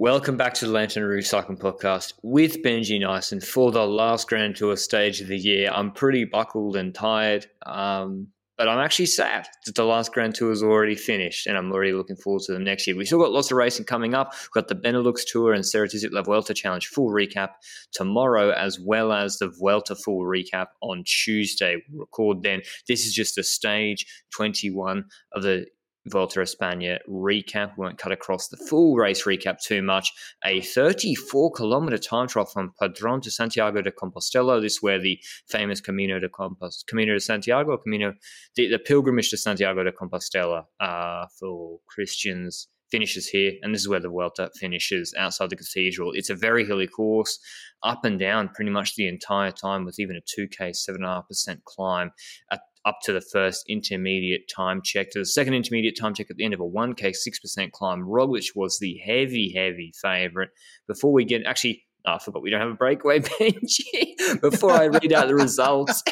[0.00, 4.56] Welcome back to the Lanterne Rouge Cycling Podcast with Benji Naesen for the last Grand
[4.56, 5.70] Tour stage of the year.
[5.70, 10.52] I'm pretty buckled and tired, um, but I'm actually sad that the last Grand Tour
[10.52, 12.96] is already finished, and I'm already looking forward to the next year.
[12.96, 14.32] We've still got lots of racing coming up.
[14.32, 17.50] We've got the Benelux Tour and Ceratizit La Vuelta Challenge full recap
[17.92, 21.76] tomorrow, as well as the Vuelta full recap on Tuesday.
[21.90, 22.62] We'll record then.
[22.88, 25.04] This is just a stage 21
[25.34, 25.66] of the
[26.06, 27.76] Vuelta España recap.
[27.76, 30.12] We won't cut across the full race recap too much.
[30.44, 34.60] A 34 kilometer time trial from Padrón to Santiago de Compostela.
[34.60, 38.14] This is where the famous Camino de Compos- Camino de Santiago, Camino,
[38.54, 43.88] the, the pilgrimage to Santiago de Compostela uh, for Christians finishes here, and this is
[43.88, 46.12] where the Vuelta finishes outside the cathedral.
[46.14, 47.38] It's a very hilly course,
[47.82, 52.10] up and down pretty much the entire time, with even a 2k 7.5% climb
[52.50, 56.36] at up to the first intermediate time check, to the second intermediate time check at
[56.36, 58.02] the end of a 1K 6% climb.
[58.02, 60.48] Roglic was the heavy, heavy favourite.
[60.86, 64.40] Before we get, actually, oh, I forgot we don't have a breakaway Benji.
[64.40, 66.02] Before I read out the results,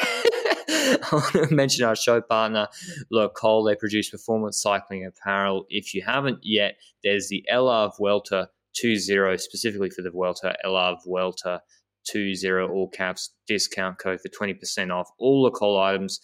[0.70, 2.68] I want to mention our show partner,
[3.10, 3.64] Le Col.
[3.64, 5.64] They produce performance cycling apparel.
[5.70, 11.62] If you haven't yet, there's the LR Vuelta 20 specifically for the Vuelta, LR Vuelta
[12.10, 16.20] 20 all caps discount code for 20% off all Le Col items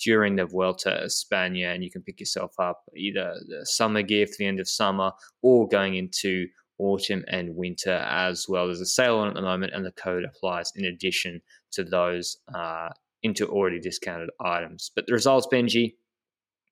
[0.00, 4.34] during the Vuelta España, and you can pick yourself up either the summer gear for
[4.38, 5.10] the end of summer
[5.42, 6.46] or going into
[6.78, 8.66] autumn and winter as well.
[8.66, 12.38] There's a sale on at the moment, and the code applies in addition to those
[12.54, 12.90] uh,
[13.22, 14.90] into already discounted items.
[14.94, 15.94] But the results, Benji,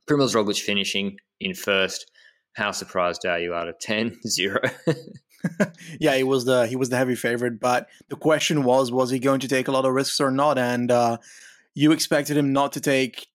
[0.08, 2.10] Primoz Roglic finishing in first.
[2.54, 4.60] How surprised are you out of 10 0?
[6.00, 9.18] yeah, he was the he was the heavy favorite, but the question was was he
[9.18, 10.58] going to take a lot of risks or not?
[10.58, 11.18] And uh,
[11.74, 13.26] you expected him not to take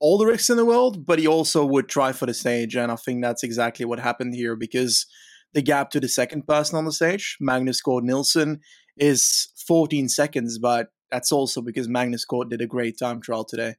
[0.00, 2.90] all the risks in the world, but he also would try for the stage, and
[2.90, 5.06] I think that's exactly what happened here because
[5.54, 8.60] the gap to the second person on the stage, Magnus Cort Nielsen,
[8.96, 13.76] is 14 seconds, but that's also because Magnus Cort did a great time trial today.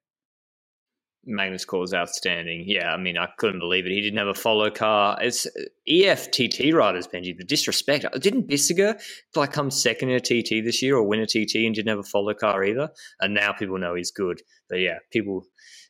[1.25, 2.63] Magnus Cort was outstanding.
[2.65, 3.91] Yeah, I mean, I couldn't believe it.
[3.91, 5.17] He didn't have a follow car.
[5.21, 7.37] It's uh, EFTT riders, Benji.
[7.37, 8.05] The disrespect.
[8.05, 8.99] Uh, didn't Bissegger
[9.35, 11.99] like come second in a TT this year or win a TT and didn't have
[11.99, 12.89] a follow car either?
[13.19, 14.41] And now people know he's good.
[14.69, 15.45] But yeah, people.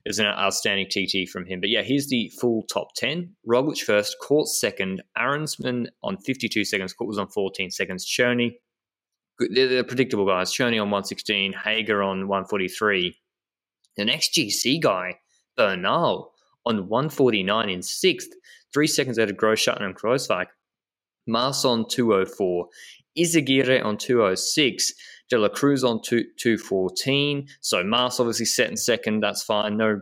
[0.06, 1.60] It was an outstanding TT from him.
[1.60, 3.36] But yeah, here's the full top 10.
[3.48, 8.54] Roglic first, Cort second, Arensman on 52 seconds, Cort was on 14 seconds, Černý,
[9.40, 13.18] they're, predictable guys, Černý on 116, Hager on 143.
[13.98, 15.20] The next GC guy,
[15.58, 16.32] Bernal,
[16.66, 18.30] on 149 in sixth,
[18.74, 20.48] three seconds out of Grosjean and Kruijswijk.
[21.28, 22.68] Mas on 204,
[23.18, 24.94] Izagirre on 206,
[25.30, 27.48] De La Cruz on 2, 214.
[27.62, 30.02] So Mas obviously set in second, that's fine, no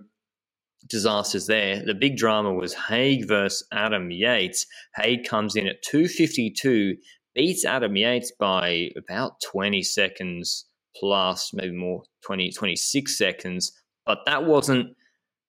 [0.88, 1.84] disasters there.
[1.86, 4.66] The big drama was Haig versus Adam Yates.
[4.96, 6.96] Haig comes in at 252,
[7.38, 8.36] beats Adam Yates eh?
[8.40, 10.66] by about 20 seconds
[11.00, 13.72] plus, maybe more, 20, 26 seconds.
[14.06, 14.96] But that wasn't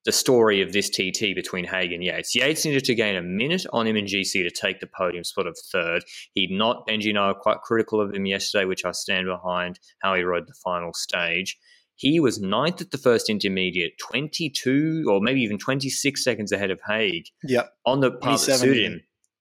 [0.05, 2.35] the story of this TT between Haig and Yates.
[2.35, 5.47] Yates needed to gain a minute on him in GC to take the podium spot
[5.47, 6.05] of third.
[6.35, 9.81] He'd not, Benji and I were quite critical of him yesterday, which I stand behind
[10.01, 11.59] how he rode the final stage.
[11.97, 16.81] He was ninth at the first intermediate, 22 or maybe even 26 seconds ahead of
[16.87, 17.25] Haig.
[17.45, 17.73] Yep.
[17.87, 19.01] On the part that suited him.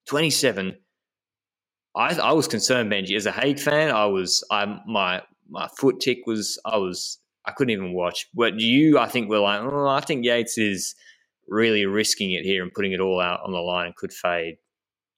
[0.09, 0.75] 27.
[1.97, 3.15] I, I was concerned, Benji.
[3.15, 7.51] As a Haig fan, I was, I my my foot tick was, I was I
[7.51, 8.27] couldn't even watch.
[8.33, 10.93] But you, I think, were like, oh, I think Yates is
[11.47, 14.57] really risking it here and putting it all out on the line and could fade.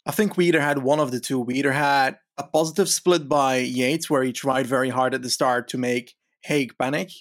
[0.06, 1.40] I think we either had one of the two.
[1.40, 5.30] We either had a positive split by Yates, where he tried very hard at the
[5.30, 7.12] start to make Haig panic.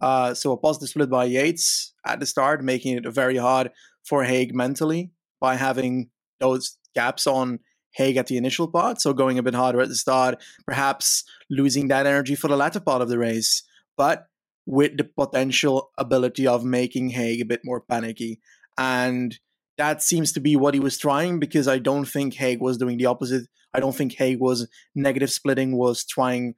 [0.00, 3.70] Uh, so a positive split by Yates at the start, making it very hard
[4.04, 7.60] for Haig mentally by having those gaps on
[7.98, 9.00] Haig at the initial part.
[9.00, 12.80] So going a bit harder at the start, perhaps losing that energy for the latter
[12.80, 13.64] part of the race.
[13.96, 14.28] But
[14.66, 18.40] with the potential ability of making Haig a bit more panicky.
[18.78, 19.38] And
[19.78, 22.98] that seems to be what he was trying because I don't think Haig was doing
[22.98, 23.48] the opposite.
[23.74, 26.54] I don't think Haig was negative splitting, was trying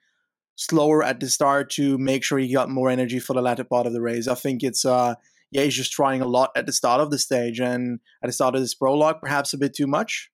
[0.56, 3.86] slower at the start to make sure he got more energy for the latter part
[3.86, 4.28] of the race.
[4.28, 5.14] I think it's uh
[5.50, 8.32] yeah, he's just trying a lot at the start of the stage and at the
[8.32, 10.30] start of this prologue, perhaps a bit too much.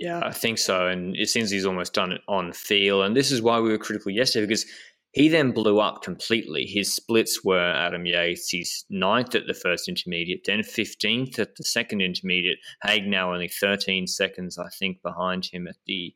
[0.00, 0.86] Yeah, I think so.
[0.86, 3.02] And it seems he's almost done it on feel.
[3.02, 4.64] And this is why we were critical yesterday because
[5.12, 6.64] he then blew up completely.
[6.64, 11.64] His splits were Adam Yates, he's ninth at the first intermediate, then 15th at the
[11.64, 12.60] second intermediate.
[12.82, 16.14] Haig now only 13 seconds, I think, behind him at the.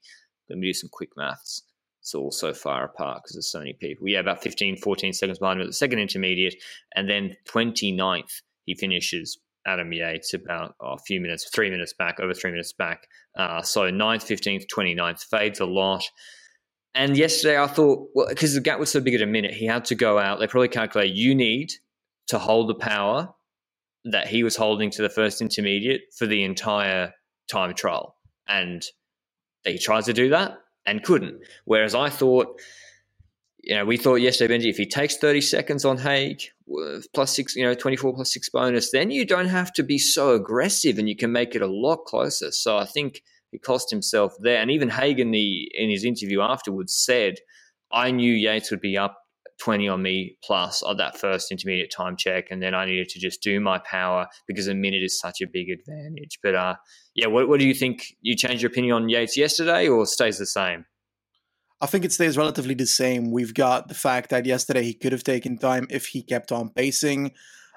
[0.49, 1.63] Let me do some quick maths.
[2.01, 4.09] It's all so far apart because there's so many people.
[4.09, 6.55] Yeah, about 15, 14 seconds behind him at the second intermediate.
[6.95, 12.21] And then 29th, he finishes Adam Yates about oh, a few minutes, three minutes back,
[12.21, 13.09] over three minutes back.
[13.37, 16.05] Uh, so 9th, 15th, 29th fades a lot.
[16.95, 19.67] And yesterday I thought, well, because the gap was so big at a minute, he
[19.67, 20.39] had to go out.
[20.39, 21.73] They probably calculate you need
[22.29, 23.35] to hold the power
[24.05, 27.13] that he was holding to the first intermediate for the entire
[27.49, 28.17] time trial.
[28.47, 28.85] And
[29.65, 31.41] he tried to do that and couldn't.
[31.65, 32.61] Whereas I thought,
[33.67, 36.43] you know, we thought yesterday, Benji, if he takes 30 seconds on Haig,
[37.15, 40.35] plus six, you know, 24 plus six bonus, then you don't have to be so
[40.35, 42.51] aggressive and you can make it a lot closer.
[42.51, 44.61] So I think he cost himself there.
[44.61, 47.37] And even Hagen, the in his interview afterwards, said,
[47.93, 49.17] "I knew Yates would be up
[49.61, 53.21] 20 on me plus on that first intermediate time check, and then I needed to
[53.21, 56.75] just do my power because a minute is such a big advantage." But uh,
[57.15, 58.17] yeah, what, what do you think?
[58.21, 60.85] You changed your opinion on Yates yesterday, or stays the same?
[61.81, 63.31] I think it stays relatively the same.
[63.31, 66.71] We've got the fact that yesterday he could have taken time if he kept on
[66.71, 67.33] pacing.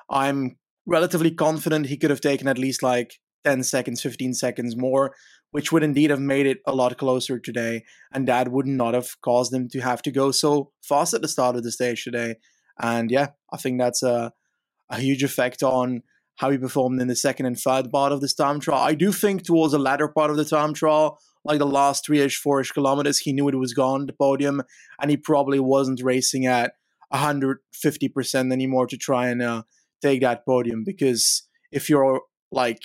[0.09, 5.13] I'm relatively confident he could have taken at least like 10 seconds, 15 seconds more
[5.51, 7.83] which would indeed have made it a lot closer today.
[8.11, 11.27] And that would not have caused him to have to go so fast at the
[11.27, 12.35] start of the stage today.
[12.79, 14.33] And yeah, I think that's a,
[14.89, 16.03] a huge effect on
[16.35, 18.83] how he performed in the second and third part of this time trial.
[18.83, 22.19] I do think towards the latter part of the time trial, like the last three
[22.19, 24.61] ish, four ish kilometers, he knew it was gone, the podium,
[25.01, 26.73] and he probably wasn't racing at
[27.13, 29.63] 150% anymore to try and uh,
[30.01, 30.83] take that podium.
[30.83, 32.21] Because if you're
[32.51, 32.81] like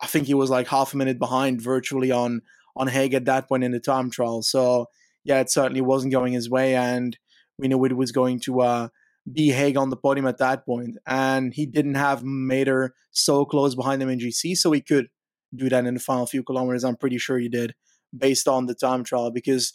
[0.00, 2.42] I think he was like half a minute behind virtually on
[2.76, 4.42] on Haig at that point in the time trial.
[4.42, 4.86] So
[5.24, 7.16] yeah, it certainly wasn't going his way, and
[7.58, 8.88] we knew it was going to uh,
[9.30, 10.98] be Haig on the podium at that point.
[11.06, 15.08] And he didn't have Mäder so close behind him in GC, so he could
[15.54, 16.84] do that in the final few kilometers.
[16.84, 17.74] I'm pretty sure he did,
[18.16, 19.72] based on the time trial, because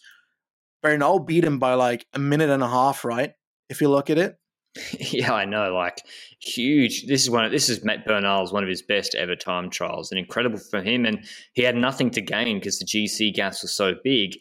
[0.81, 3.33] Bernal beat him by like a minute and a half, right?
[3.69, 4.37] If you look at it.
[4.99, 5.73] Yeah, I know.
[5.73, 6.01] Like
[6.41, 7.05] huge.
[7.07, 7.45] This is one.
[7.45, 10.81] Of, this is Matt Bernal's one of his best ever time trials, and incredible for
[10.81, 11.05] him.
[11.05, 14.31] And he had nothing to gain because the GC gas was so big.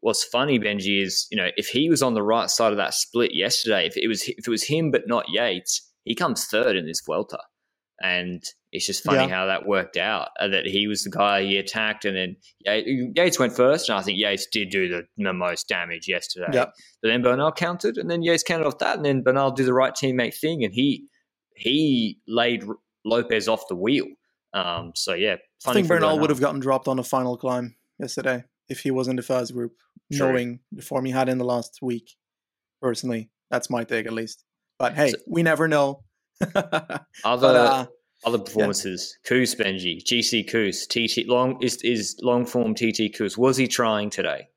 [0.00, 2.94] What's funny, Benji, is you know if he was on the right side of that
[2.94, 6.76] split yesterday, if it was if it was him but not Yates, he comes third
[6.76, 7.40] in this Vuelta.
[8.02, 8.42] And
[8.72, 9.28] it's just funny yeah.
[9.28, 10.28] how that worked out.
[10.38, 14.02] Uh, that he was the guy he attacked, and then Yates went first, and I
[14.02, 16.48] think Yates did do the, the most damage yesterday.
[16.52, 16.72] Yep.
[17.02, 19.74] But then Bernal countered, and then Yates counted off that, and then Bernal did the
[19.74, 21.06] right teammate thing, and he
[21.56, 22.64] he laid
[23.04, 24.06] Lopez off the wheel.
[24.54, 25.36] Um, so yeah,
[25.66, 28.90] I think Bernal, Bernal would have gotten dropped on the final climb yesterday if he
[28.90, 29.72] was in the first group,
[30.12, 30.28] True.
[30.28, 32.16] knowing the form he had in the last week.
[32.80, 34.44] Personally, that's my take at least.
[34.78, 36.04] But hey, so, we never know.
[37.24, 37.86] other uh,
[38.24, 39.28] other performances, yeah.
[39.28, 43.38] Kuss Benji, GC Kuss, TT long is is long form TT Kuss.
[43.38, 44.48] Was he trying today?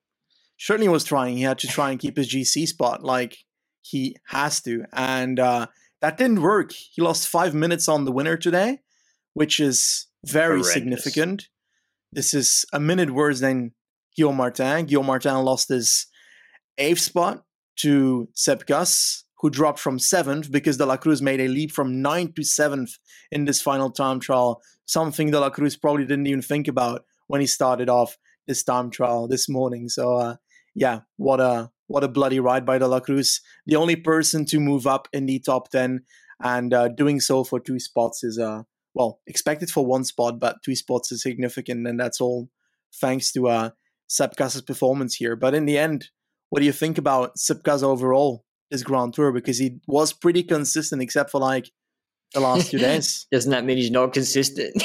[0.57, 1.37] Certainly was trying.
[1.37, 3.37] He had to try and keep his GC spot, like
[3.81, 5.67] he has to, and uh,
[6.01, 6.71] that didn't work.
[6.71, 8.79] He lost five minutes on the winner today,
[9.33, 10.73] which is very Horrendous.
[10.73, 11.47] significant.
[12.11, 13.71] This is a minute worse than
[14.15, 14.85] Guillaume Martin.
[14.85, 16.07] Guillaume Martin lost his
[16.77, 17.43] eighth spot
[17.77, 22.01] to Sepp Kuss who dropped from seventh because De La Cruz made a leap from
[22.01, 22.97] ninth to seventh
[23.29, 27.41] in this final time trial, something De La Cruz probably didn't even think about when
[27.41, 29.89] he started off this time trial this morning.
[29.89, 30.35] So uh,
[30.73, 33.41] yeah, what a what a bloody ride by De La Cruz.
[33.65, 36.05] The only person to move up in the top ten
[36.41, 40.63] and uh, doing so for two spots is uh well expected for one spot, but
[40.63, 42.49] two spots is significant, and that's all
[43.01, 43.69] thanks to uh
[44.07, 45.35] Sepp Kuss's performance here.
[45.35, 46.11] But in the end,
[46.49, 48.45] what do you think about Sepp Kuss overall?
[48.73, 51.71] His Grand Tour because he was pretty consistent, except for like
[52.33, 53.27] the last two days.
[53.31, 54.73] Doesn't that mean he's not consistent?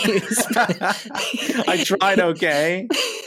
[1.67, 2.87] I tried okay.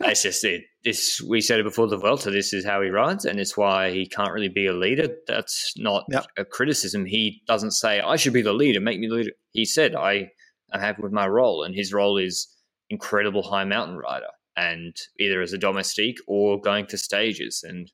[0.00, 0.62] That's just it.
[0.84, 2.30] This we said it before the Vuelta.
[2.30, 5.08] This is how he rides, and it's why he can't really be a leader.
[5.26, 6.26] That's not yep.
[6.36, 7.04] a criticism.
[7.04, 8.80] He doesn't say I should be the leader.
[8.80, 9.30] Make me the leader.
[9.50, 10.30] He said I
[10.72, 12.48] am happy with my role, and his role is
[12.90, 17.62] incredible high mountain rider, and either as a domestique or going to stages.
[17.66, 17.90] And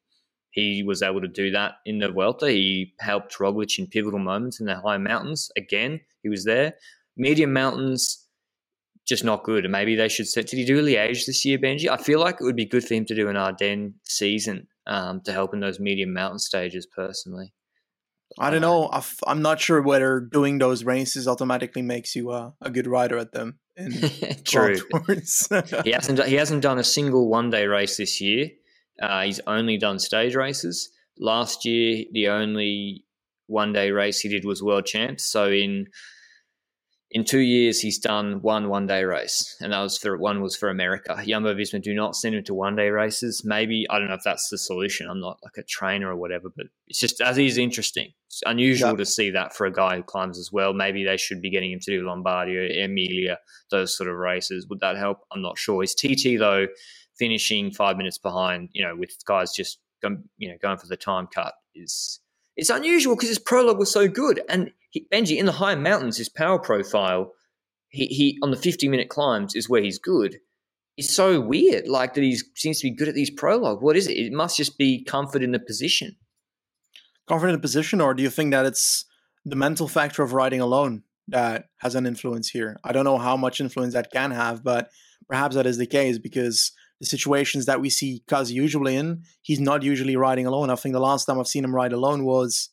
[0.54, 2.49] he was able to do that in the Vuelta.
[2.49, 5.50] He helped Roglic in pivotal moments in the high mountains.
[5.56, 6.75] Again, he was there.
[7.16, 8.25] Medium mountains,
[9.04, 9.64] just not good.
[9.64, 10.46] And maybe they should set.
[10.46, 11.88] Did he do Liège this year, Benji?
[11.88, 15.23] I feel like it would be good for him to do an Ardennes season um,
[15.23, 16.87] to help in those medium mountain stages.
[16.87, 17.52] Personally,
[18.38, 18.88] I don't know.
[18.92, 23.18] i am not sure whether doing those races automatically makes you uh, a good rider
[23.18, 23.58] at them.
[24.44, 24.76] True.
[25.84, 26.25] he hasn't.
[26.26, 28.50] He hasn't done a single one day race this year.
[29.00, 30.90] Uh, he's only done stage races.
[31.18, 33.04] Last year, the only
[33.46, 35.24] one day race he did was World Champs.
[35.24, 35.86] So in
[37.14, 40.56] in two years, he's done one one day race, and that was for one was
[40.56, 41.16] for America.
[41.24, 43.42] Jumbo Visma do not send him to one day races.
[43.44, 45.08] Maybe I don't know if that's the solution.
[45.08, 48.10] I'm not like a trainer or whatever, but it's just as he's interesting.
[48.26, 50.72] It's unusual to see that for a guy who climbs as well.
[50.72, 53.38] Maybe they should be getting him to do Lombardia, Emilia,
[53.70, 54.66] those sort of races.
[54.68, 55.18] Would that help?
[55.30, 55.82] I'm not sure.
[55.82, 56.66] His TT though,
[57.18, 59.78] finishing five minutes behind, you know, with guys just
[60.37, 62.21] you know going for the time cut is
[62.56, 64.40] it's unusual because his prologue was so good.
[64.49, 67.33] And he, Benji, in the high mountains, his power profile,
[67.88, 70.38] he, he on the 50 minute climbs is where he's good.
[70.97, 73.83] It's so weird, like that he seems to be good at these prologue.
[73.83, 74.16] What is it?
[74.16, 76.16] It must just be comfort in the position.
[77.26, 79.04] Comfort in the position, or do you think that it's
[79.44, 82.78] the mental factor of riding alone that has an influence here?
[82.85, 84.90] I don't know how much influence that can have, but
[85.26, 89.60] perhaps that is the case because the situations that we see Kuss usually in, he's
[89.60, 90.70] not usually riding alone.
[90.70, 92.70] I think the last time I've seen him ride alone was,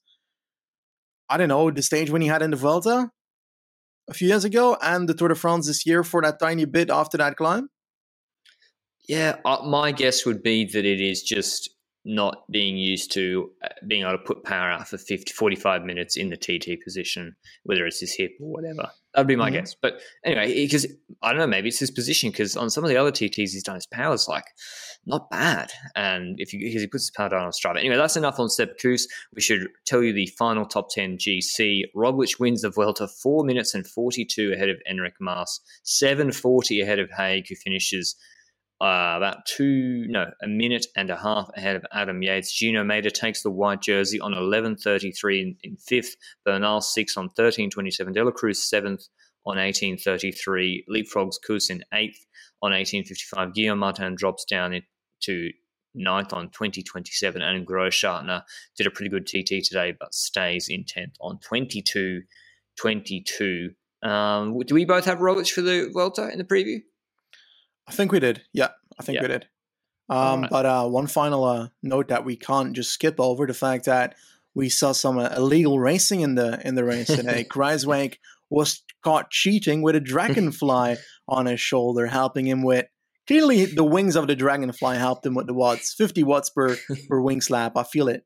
[1.29, 3.11] I don't know, the stage when he had in the Vuelta
[4.09, 6.89] a few years ago and the Tour de France this year for that tiny bit
[6.89, 7.69] after that climb.
[9.07, 11.69] Yeah, uh, my guess would be that it is just
[12.03, 16.17] not being used to uh, being able to put power out for 50, 45 minutes
[16.17, 18.89] in the TT position, whether it's his hip or whatever.
[19.13, 19.59] That'd be my mm-hmm.
[19.59, 19.75] guess.
[19.79, 20.87] But anyway, because
[21.21, 23.63] I don't know, maybe it's his position because on some of the other TTs he's
[23.63, 24.45] done, his power's like
[25.05, 25.71] not bad.
[25.95, 27.79] And if you, because he puts his power down on Strava.
[27.79, 29.07] Anyway, that's enough on Sepp Kuss.
[29.35, 31.83] We should tell you the final top 10 GC.
[31.95, 37.09] Roglic wins the Vuelta 4 minutes and 42 ahead of Enric Mas, 740 ahead of
[37.11, 38.15] Haig, who finishes
[38.81, 42.51] uh, about two, no, a minute and a half ahead of Adam Yates.
[42.51, 46.15] Gino Mäder takes the white jersey on 11.33 in, in fifth.
[46.43, 48.11] Bernal sixth on 13.27.
[48.11, 49.07] De La Cruz seventh
[49.45, 50.85] on 18.33.
[50.89, 52.25] Leapfrogs Kuss in eighth
[52.63, 53.53] on 18.55.
[53.53, 54.81] Guillaume Martin drops down
[55.21, 55.51] to
[55.93, 57.39] ninth on 2027.
[57.39, 58.41] And Großschartner
[58.75, 63.75] did a pretty good TT today, but stays in 10th on 22.22.
[64.01, 66.81] Um, do we both have Roglic for the Vuelta in the preview?
[67.87, 68.43] I think we did.
[68.53, 68.69] Yeah,
[68.99, 69.21] I think yeah.
[69.21, 69.47] we did.
[70.09, 70.49] Um, right.
[70.49, 74.15] But uh, one final uh, note that we can't just skip over the fact that
[74.53, 77.43] we saw some uh, illegal racing in the in the race today.
[77.49, 78.15] Kruijswijk
[78.49, 80.97] was caught cheating with a dragonfly
[81.27, 82.85] on his shoulder, helping him with.
[83.27, 85.93] Clearly, the wings of the dragonfly helped him with the watts.
[85.93, 86.75] 50 watts per,
[87.07, 87.77] per wing slap.
[87.77, 88.25] I feel it.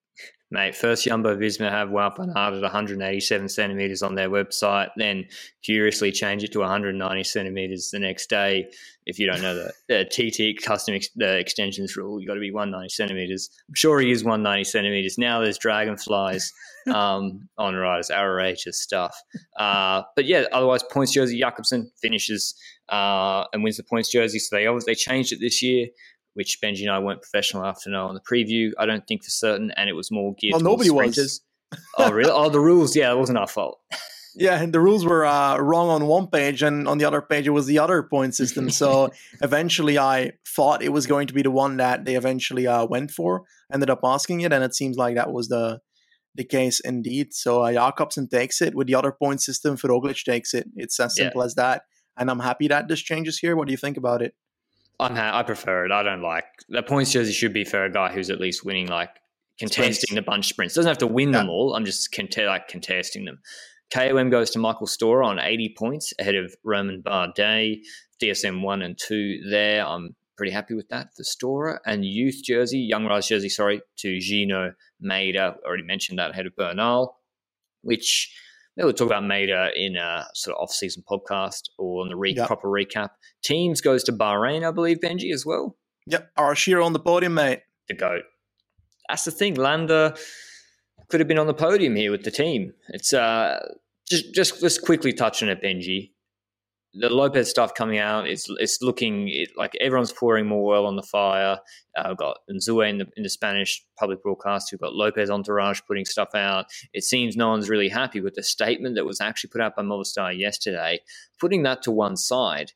[0.52, 5.26] Mate, first Jumbo Visma have Wout van Aert at 187 centimeters on their website, then
[5.64, 8.70] curiously change it to 190 centimeters the next day.
[9.08, 12.40] If you don't know the, the TT custom ex, the extensions rule, you've got to
[12.40, 13.50] be 190 centimeters.
[13.68, 15.18] I'm sure he is 190 centimeters.
[15.18, 16.54] Now there's dragonflies
[16.94, 19.16] um, on riders, outrageous stuff.
[19.58, 22.54] Uh, but yeah, otherwise points jersey Jakobsen finishes
[22.90, 24.38] uh, and wins the points jersey.
[24.38, 25.88] So they always they changed it this year
[26.36, 28.72] which Benji and I weren't professional enough to know on the preview.
[28.78, 31.42] I don't think for certain, and it was more geared well, nobody sprinters.
[31.72, 31.82] Was.
[31.98, 32.32] oh, really?
[32.32, 32.96] Oh, the rules.
[32.96, 33.80] Yeah, it wasn't our fault.
[34.38, 37.48] Yeah, and the rules were uh, wrong on one page, and on the other page
[37.48, 38.70] it was the other point system.
[38.70, 39.12] So
[39.42, 43.12] eventually, I thought it was going to be the one that they eventually uh, went
[43.12, 43.44] for.
[43.72, 45.80] Ended up asking it, and it seems like that was the
[46.36, 47.34] the case indeed.
[47.34, 49.78] So uh, Jakobsen takes it with the other point system.
[49.78, 50.68] Roglic takes it.
[50.76, 51.46] It's as simple yeah.
[51.46, 51.84] as that.
[52.18, 53.56] And I'm happy that this changes here.
[53.56, 54.34] What do you think about it?
[55.00, 55.92] I'm ha- I prefer it.
[55.92, 58.88] I don't like the points jersey should be for a guy who's at least winning
[58.88, 59.10] like
[59.60, 60.14] contesting sprints.
[60.16, 60.76] the bunch sprints.
[60.76, 61.76] Doesn't have to win them all.
[61.76, 63.40] I'm just cont- like contesting them.
[63.94, 67.82] KOM goes to Michael Storer on 80 points ahead of Romain Bardet.
[68.22, 69.86] DSM one and two there.
[69.86, 74.20] I'm pretty happy with that The Storer and youth jersey, young rise jersey, sorry, to
[74.20, 74.74] Gino
[75.04, 75.56] Mäder.
[75.66, 77.18] Already mentioned that ahead of Bernal,
[77.82, 78.34] which
[78.76, 82.34] Maybe we'll talk about Mäder in a sort of off-season podcast or on the re-
[82.36, 82.48] yep.
[82.48, 83.10] proper recap.
[83.44, 85.78] Teams goes to Bahrain, I believe, Benji as well.
[86.08, 87.62] Yep, Arashiro on the podium, mate.
[87.88, 88.24] The goat.
[89.08, 89.56] That's the thing.
[89.56, 90.16] Landa
[91.10, 92.74] could have been on the podium here with the team.
[92.90, 93.60] It's uh,
[94.10, 96.12] just just just quickly touching it, Benji
[96.98, 100.96] the Lopez stuff coming out, it's it's looking it, like everyone's pouring more oil on
[100.96, 101.60] the fire.
[101.98, 104.70] Uh, we've got Unzué in the, in the Spanish public broadcast.
[104.72, 106.66] We've got Lopez Entourage putting stuff out.
[106.94, 109.84] It seems no one's really happy with the statement that was actually put out by
[109.84, 111.00] Movistar yesterday.
[111.40, 112.72] Putting that to one side,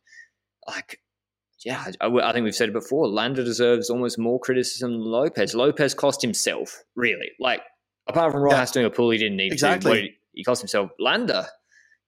[0.67, 0.99] like,
[1.65, 3.07] yeah, I, I think we've said it before.
[3.07, 5.55] Landa deserves almost more criticism than Lopez.
[5.55, 7.31] Lopez cost himself, really.
[7.39, 7.61] Like,
[8.07, 8.73] apart from Rojas yeah.
[8.73, 9.93] doing a pull he didn't need exactly.
[9.93, 10.91] to, he, he cost himself.
[10.99, 11.47] Landa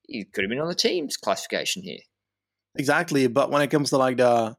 [0.07, 1.99] he could have been on the team's classification here.
[2.77, 4.55] Exactly, but when it comes to like the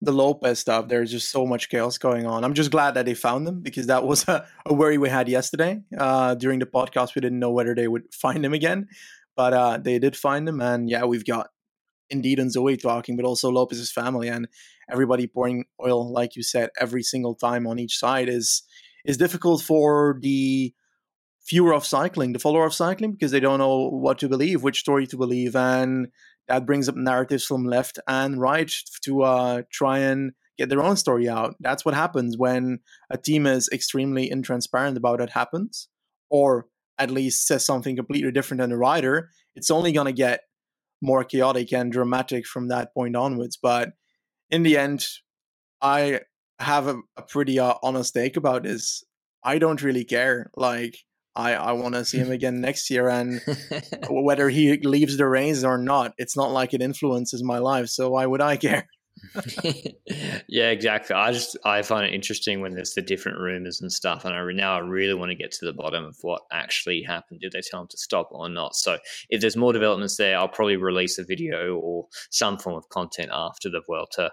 [0.00, 2.44] the Lopez stuff, there's just so much chaos going on.
[2.44, 5.28] I'm just glad that they found them because that was a, a worry we had
[5.28, 7.14] yesterday uh, during the podcast.
[7.14, 8.88] We didn't know whether they would find them again,
[9.36, 11.48] but uh, they did find them, And yeah, we've got
[12.10, 14.48] Indeed Unzué talking, but also Lopez's family and
[14.90, 18.62] everybody pouring oil, like you said, every single time on each side is
[19.04, 20.74] is difficult for the
[21.48, 24.80] viewer of cycling, the follower of cycling, because they don't know what to believe, which
[24.80, 26.08] story to believe, and
[26.48, 30.96] that brings up narratives from left and right to uh, try and get their own
[30.96, 31.54] story out.
[31.60, 35.88] That's what happens when a team is extremely intransparent about what happens,
[36.30, 36.66] or
[36.98, 39.30] at least says something completely different than the rider.
[39.54, 40.40] It's only going to get
[41.00, 43.56] more chaotic and dramatic from that point onwards.
[43.56, 43.90] But
[44.50, 45.06] in the end,
[45.80, 46.22] I
[46.58, 49.04] have a, a pretty uh, honest take about this.
[49.44, 50.50] I don't really care.
[50.56, 50.96] Like,
[51.38, 53.40] I, I want to see him again next year, and
[54.10, 57.88] whether he leaves the reins or not, it's not like it influences my life.
[57.88, 58.88] So why would I care?
[60.48, 61.14] yeah, exactly.
[61.14, 64.52] I just I find it interesting when there's the different rumors and stuff, and I
[64.52, 67.40] now I really want to get to the bottom of what actually happened.
[67.40, 68.74] Did they tell him to stop or not?
[68.74, 68.98] So
[69.30, 73.30] if there's more developments there, I'll probably release a video or some form of content
[73.32, 74.30] after the Vuelta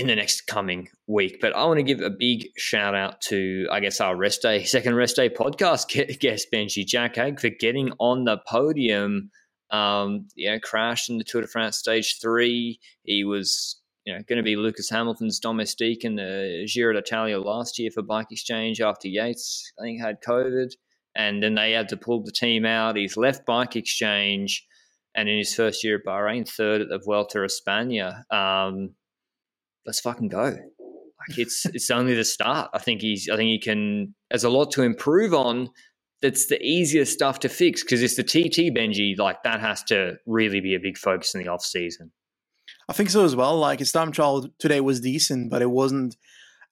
[0.00, 1.38] in the next coming week.
[1.42, 4.64] But I want to give a big shout out to, I guess, our rest day,
[4.64, 9.30] second rest day podcast guest, Benji Jack Haig, for getting on the podium
[9.70, 12.80] um, you know, crashed in the Tour de France stage three.
[13.04, 17.78] He was, you know, going to be Lucas Hamilton's domestique in the Giro d'Italia last
[17.78, 20.72] year for Bike Exchange after Yates, I think, had COVID.
[21.14, 22.96] And then they had to pull the team out.
[22.96, 24.66] He's left Bike Exchange.
[25.14, 28.22] And in his first year at Bahrain, third at the Vuelta a España.
[28.32, 28.94] Um,
[29.86, 30.56] let's fucking go.
[31.28, 32.70] Like it's it's only the start.
[32.72, 34.14] I think he's I think he can.
[34.30, 35.70] There's a lot to improve on
[36.22, 40.16] that's the easiest stuff to fix because it's the TT Benji, like that has to
[40.26, 42.12] really be a big focus in the off season.
[42.88, 43.56] I think so as well.
[43.56, 46.16] Like his time trial today was decent, but it wasn't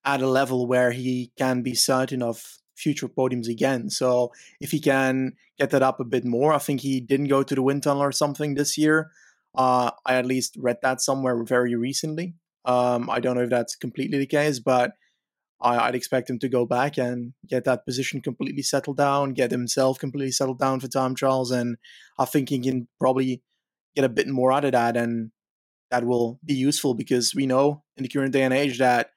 [0.04, 3.90] at a level where he can be certain of future podiums again.
[3.90, 7.42] So if he can get that up a bit more, I think he didn't go
[7.42, 9.10] to the wind tunnel or something this year.
[9.54, 12.34] Uh, I at least read that somewhere very recently.
[12.64, 14.92] Um, I don't know if that's completely the case, but
[15.60, 19.50] I, would expect him to go back and get that position completely settled down, get
[19.50, 21.76] himself completely settled down for time trials, and
[22.18, 23.42] I think he can probably
[23.96, 25.30] get a bit more out of that, and
[25.90, 29.10] that will be useful because we know in the current day and age that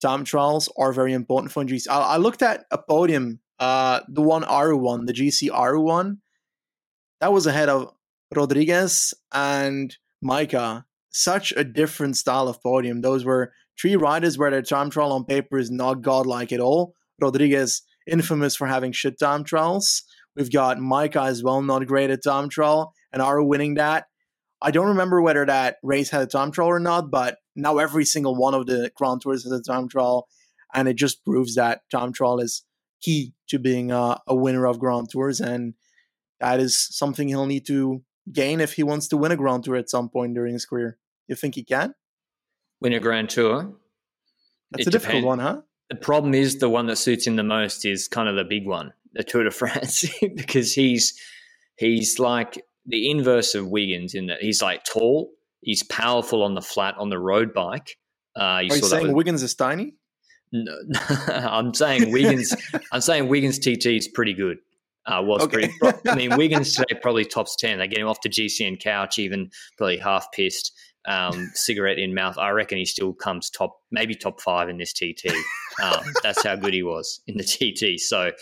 [0.00, 1.88] time trials are very important for GC.
[1.88, 6.18] I, I looked at a podium, uh, the one Aru one, the GC Aru one,
[7.20, 7.92] that was ahead of
[8.34, 10.84] Rodriguez and Majka.
[11.18, 13.00] Such a different style of podium.
[13.00, 16.94] Those were Three riders where their time trial on paper is not godlike at all.
[17.20, 20.02] Rodriguez, infamous for having shit time trials.
[20.34, 24.06] We've got Majka as well, not great at time trial, and Aru winning that.
[24.62, 28.06] I don't remember whether that race had a time trial or not, but now every
[28.06, 30.28] single one of the Grand Tours has a time trial,
[30.74, 32.64] and it just proves that time trial is
[33.02, 35.74] key to being a, a winner of Grand Tours, and
[36.40, 38.02] that is something he'll need to
[38.32, 40.98] gain if he wants to win a Grand Tour at some point during his career.
[41.28, 41.94] You think he can?
[42.80, 43.74] win a Grand Tour.
[44.70, 45.26] That's a difficult depends.
[45.26, 45.60] one, huh?
[45.90, 48.66] The problem is the one that suits him the most is kind of the big
[48.66, 51.18] one, the Tour de France, because he's
[51.76, 56.62] he's like the inverse of Wiggins in that he's like tall, he's powerful on the
[56.62, 57.96] flat on the road bike.
[58.34, 59.94] Uh, you Are you saying with, Wiggins is tiny?
[60.52, 60.72] No,
[61.28, 62.54] I'm saying Wiggins.
[62.92, 64.58] I'm saying Wiggins TT is pretty good.
[65.06, 65.70] Uh, was okay.
[65.78, 65.98] pretty.
[66.08, 67.78] I mean, Wiggins today probably tops ten.
[67.78, 70.72] They get him off the GCN couch, even probably half pissed
[71.06, 74.92] um, cigarette in mouth, I reckon he still comes top, maybe top five in this
[74.92, 75.30] TT.
[75.82, 78.00] Um, that's how good he was in the TT.
[78.00, 78.32] So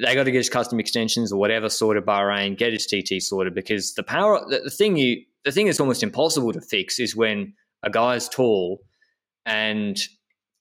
[0.00, 3.54] they got to get his custom extensions or whatever sorted Bahrain, get his TT sorted
[3.54, 7.14] because the power, the, the thing you, the thing that's almost impossible to fix is
[7.14, 8.80] when a guy's tall
[9.44, 9.98] and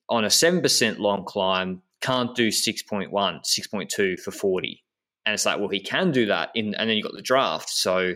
[0.09, 4.83] on a 7% long climb can't do 6.1, 6.2 for 40.
[5.25, 7.69] And it's like, well, he can do that in, and then you got the draft.
[7.69, 8.15] So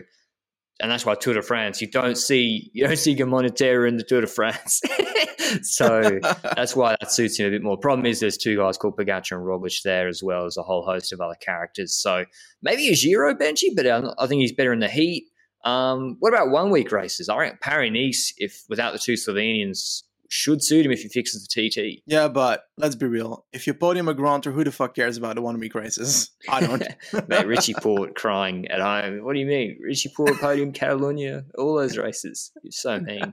[0.80, 4.02] and that's why Tour de France you don't see you don't see Gumonitera in the
[4.02, 4.80] Tour de France.
[5.62, 6.18] so
[6.56, 7.76] that's why that suits him a bit more.
[7.76, 10.84] Problem is there's two guys called Pogacar and Roglic there as well as a whole
[10.84, 11.94] host of other characters.
[11.94, 12.24] So
[12.62, 15.26] maybe a Giro Benji, but I think he's better in the heat.
[15.64, 17.28] Um, what about one week races?
[17.28, 21.46] I reckon Paris Nice, if without the two Slovenians, should suit him if he fixes
[21.46, 22.02] the TT.
[22.06, 23.46] Yeah, but let's be real.
[23.52, 26.30] If you're podium a Grand Tour, who the fuck cares about the one week races?
[26.48, 26.82] I don't.
[27.28, 29.24] Mate, Richie Porte crying at home.
[29.24, 29.78] What do you mean?
[29.82, 32.52] Richie Porte podium Catalonia, all those races.
[32.62, 33.32] You're so mean.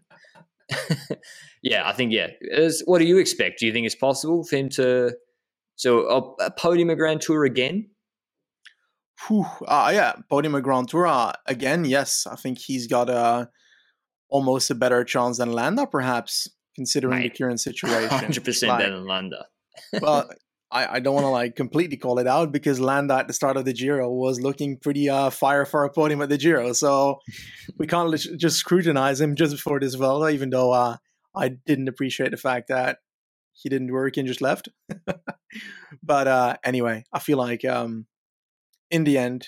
[1.61, 2.27] yeah, I think, yeah.
[2.51, 3.59] As, what do you expect?
[3.59, 5.13] Do you think it's possible for him to
[5.75, 6.07] so
[6.39, 7.89] a, a podium a Grand Tour again?
[9.27, 11.83] Whew, uh, yeah, podium a Grand Tour uh, again.
[11.83, 13.49] Yes, I think he's got a
[14.29, 18.09] almost a better chance than Landa, perhaps considering Mate, the current situation.
[18.09, 19.45] 100% Like, better than Landa.
[20.01, 20.29] well,
[20.71, 23.55] I, I don't want to like completely call it out because Landa at the start
[23.57, 26.73] of the Giro was looking pretty uh, fire for a podium at the Giro.
[26.73, 27.19] So
[27.77, 30.97] we can't just scrutinize him just before this Vuelta, even though uh,
[31.35, 32.97] I didn't appreciate the fact that
[33.53, 34.67] he didn't work and just left.
[36.03, 38.05] but uh, anyway, I feel like um,
[38.91, 39.47] in the end,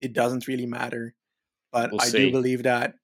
[0.00, 1.14] it doesn't really matter.
[1.72, 2.18] But We'll I see.
[2.26, 2.94] do believe that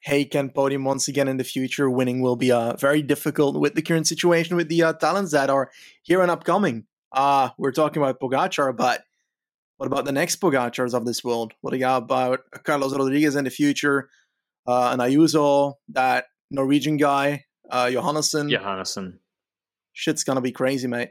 [0.00, 1.90] Haig can podium once again in the future.
[1.90, 5.50] Winning will be uh, very difficult with the current situation with the uh, talents that
[5.50, 5.70] are
[6.02, 6.84] here and upcoming.
[7.12, 9.02] Uh, we're talking about Pogacar, but
[9.76, 11.52] what about the next Pogacars of this world?
[11.60, 14.08] What do you got about Carlos Rodriguez in the future?
[14.66, 18.50] Uh, an Ayuso, that Norwegian guy, uh, Johannessen.
[18.50, 19.18] Johannessen
[19.92, 21.10] Shit's gonna be crazy, mate.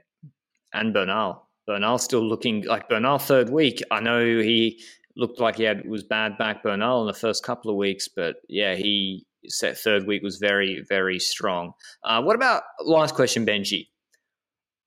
[0.73, 1.47] and Bernal.
[1.67, 3.81] Bernal still looking like Bernal third week.
[3.91, 4.81] I know he
[5.15, 8.37] looked like he had was bad back Bernal in the first couple of weeks, but
[8.47, 11.73] yeah, he set third week was very very strong.
[12.03, 13.87] Uh, what about last question, Benji?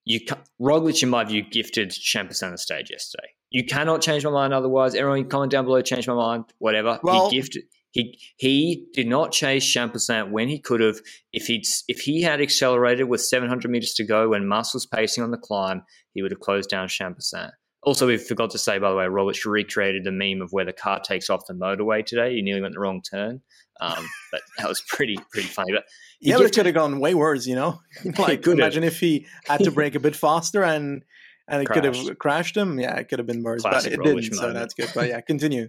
[0.05, 0.21] You
[0.61, 3.29] Roglic, in my view, gifted Champs on the stage yesterday.
[3.51, 4.95] You cannot change my mind otherwise.
[4.95, 5.81] Everyone, comment down below.
[5.81, 6.45] Change my mind.
[6.59, 6.99] Whatever.
[7.03, 7.65] Well- he gifted.
[7.93, 11.01] He he did not chase Champoussin when he could have.
[11.35, 15.23] If he'd if he had accelerated with 700 meters to go when Mas was pacing
[15.23, 15.83] on the climb,
[16.15, 17.51] he would have closed down Champoussin.
[17.85, 20.73] Also, we forgot to say, by the way, Roglic recreated the meme of where the
[20.73, 22.35] car takes off the motorway today.
[22.35, 23.42] He nearly went the wrong turn,
[23.81, 25.73] um, but that was pretty pretty funny.
[25.73, 25.85] But
[26.21, 27.81] he Yeah, but it could have gone way worse, you know.
[28.18, 31.03] like could imagine if he had to brake a bit faster and
[31.49, 32.79] and it could have crashed him.
[32.79, 34.35] Yeah, it could have been worse, Classic but it didn't.
[34.35, 34.90] So that's good.
[34.95, 35.68] But yeah, continue.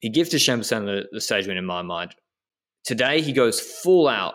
[0.00, 2.14] he gifted Champoussin the, the stage win in my mind.
[2.84, 4.34] Today he goes full out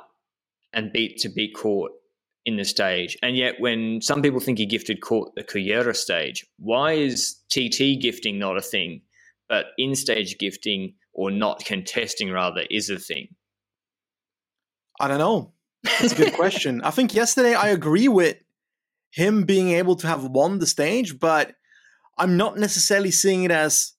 [0.71, 1.91] and beat to beat Cort
[2.45, 3.17] in the stage.
[3.21, 8.01] And yet when some people think he gifted Cort the Cullera stage, why is TT
[8.01, 9.01] gifting not a thing,
[9.47, 13.27] but in stage gifting or not contesting rather is a thing?
[14.99, 15.53] I don't know.
[15.83, 16.81] That's a good question.
[16.83, 18.37] I think yesterday I agree with
[19.11, 21.55] him being able to have won the stage, but
[22.17, 23.93] I'm not necessarily seeing it as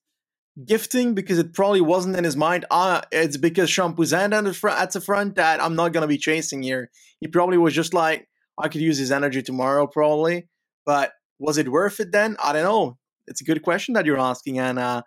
[0.66, 2.64] gifting because it probably wasn't in his mind.
[2.70, 6.18] Ah, it's because Champoussin at the front, at the front that I'm not to be
[6.18, 6.90] chasing here.
[7.20, 10.48] He probably was just like, I could use his energy tomorrow, probably.
[10.84, 12.36] But was it worth it then?
[12.42, 12.98] I don't know.
[13.26, 15.02] It's a good question that you're asking, and uh,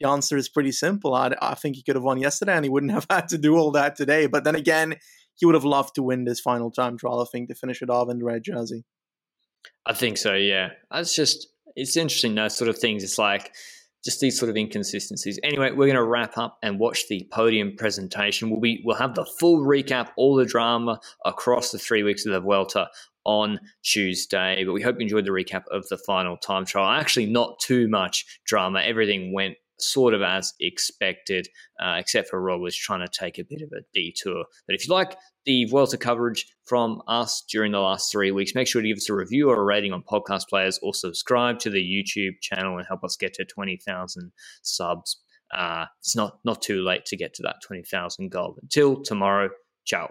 [0.00, 1.14] the answer is pretty simple.
[1.14, 3.56] I, I think he could have won yesterday, and he wouldn't have had to do
[3.56, 4.26] all that today.
[4.26, 4.96] But then again,
[5.34, 7.20] he would have loved to win this final time trial.
[7.20, 8.84] I think to finish it off in the red jersey.
[9.86, 10.70] I think so, yeah.
[10.92, 13.02] It's just, it's interesting, those sort of things.
[13.04, 13.54] It's like
[14.04, 15.38] just these sort of inconsistencies.
[15.42, 18.50] Anyway, we're going to wrap up and watch the podium presentation.
[18.50, 22.32] We'll be, we'll have the full recap, all the drama across the three weeks of
[22.32, 22.88] the Vuelta
[23.24, 24.64] on Tuesday.
[24.64, 26.98] But we hope you enjoyed the recap of the final time trial.
[26.98, 28.80] Actually, not too much drama.
[28.80, 31.48] Everything went sort of as expected,
[31.82, 34.44] uh, except for Rob was trying to take a bit of a detour.
[34.66, 38.68] But if you like the Vuelta coverage from us during the last three weeks, make
[38.68, 41.70] sure to give us a review or a rating on podcast players or subscribe to
[41.70, 45.20] the YouTube channel and help us get to 20,000 subs.
[45.54, 48.56] Uh, it's not, not too late to get to that 20,000 goal.
[48.62, 49.50] Until tomorrow,
[49.84, 50.10] ciao.